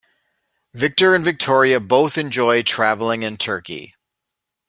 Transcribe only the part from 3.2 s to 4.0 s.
in Turkey.